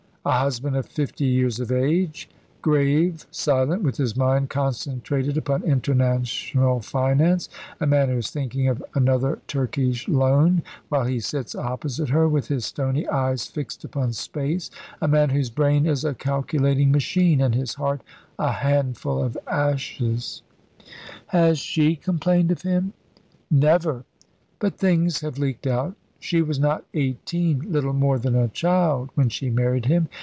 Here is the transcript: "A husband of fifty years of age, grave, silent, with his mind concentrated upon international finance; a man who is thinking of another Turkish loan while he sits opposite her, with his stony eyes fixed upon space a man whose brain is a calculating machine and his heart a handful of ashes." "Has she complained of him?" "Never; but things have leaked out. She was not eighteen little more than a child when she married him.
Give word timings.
"A 0.23 0.33
husband 0.37 0.75
of 0.75 0.85
fifty 0.85 1.25
years 1.25 1.59
of 1.59 1.71
age, 1.71 2.29
grave, 2.61 3.25
silent, 3.31 3.81
with 3.81 3.97
his 3.97 4.15
mind 4.15 4.51
concentrated 4.51 5.35
upon 5.35 5.63
international 5.63 6.79
finance; 6.79 7.49
a 7.79 7.87
man 7.87 8.09
who 8.09 8.17
is 8.17 8.29
thinking 8.29 8.67
of 8.67 8.83
another 8.93 9.39
Turkish 9.47 10.07
loan 10.07 10.61
while 10.89 11.05
he 11.05 11.19
sits 11.19 11.55
opposite 11.55 12.09
her, 12.09 12.27
with 12.29 12.49
his 12.49 12.65
stony 12.67 13.07
eyes 13.07 13.47
fixed 13.47 13.83
upon 13.83 14.13
space 14.13 14.69
a 15.01 15.07
man 15.07 15.31
whose 15.31 15.49
brain 15.49 15.87
is 15.87 16.05
a 16.05 16.13
calculating 16.13 16.91
machine 16.91 17.41
and 17.41 17.55
his 17.55 17.73
heart 17.73 18.01
a 18.37 18.51
handful 18.51 19.23
of 19.23 19.35
ashes." 19.47 20.43
"Has 21.29 21.57
she 21.57 21.95
complained 21.95 22.51
of 22.51 22.61
him?" 22.61 22.93
"Never; 23.49 24.03
but 24.59 24.77
things 24.77 25.21
have 25.21 25.39
leaked 25.39 25.65
out. 25.65 25.95
She 26.23 26.43
was 26.43 26.59
not 26.59 26.85
eighteen 26.93 27.61
little 27.71 27.93
more 27.93 28.19
than 28.19 28.35
a 28.35 28.47
child 28.47 29.09
when 29.15 29.29
she 29.29 29.49
married 29.49 29.87
him. 29.87 30.07